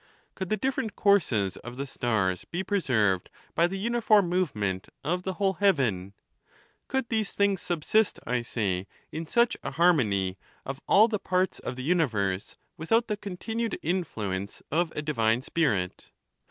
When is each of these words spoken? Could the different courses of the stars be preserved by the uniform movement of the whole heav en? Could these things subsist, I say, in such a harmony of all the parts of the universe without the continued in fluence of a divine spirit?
Could 0.33 0.49
the 0.49 0.57
different 0.57 0.95
courses 0.95 1.57
of 1.57 1.77
the 1.77 1.85
stars 1.85 2.43
be 2.45 2.63
preserved 2.63 3.29
by 3.53 3.67
the 3.67 3.77
uniform 3.77 4.29
movement 4.29 4.89
of 5.03 5.21
the 5.21 5.33
whole 5.33 5.53
heav 5.53 5.79
en? 5.79 6.13
Could 6.87 7.09
these 7.09 7.33
things 7.33 7.61
subsist, 7.61 8.19
I 8.25 8.41
say, 8.41 8.87
in 9.11 9.27
such 9.27 9.55
a 9.61 9.69
harmony 9.69 10.39
of 10.65 10.81
all 10.87 11.07
the 11.07 11.19
parts 11.19 11.59
of 11.59 11.75
the 11.75 11.83
universe 11.83 12.57
without 12.77 13.09
the 13.09 13.15
continued 13.15 13.75
in 13.83 14.03
fluence 14.03 14.63
of 14.71 14.91
a 14.95 15.03
divine 15.03 15.43
spirit? 15.43 16.09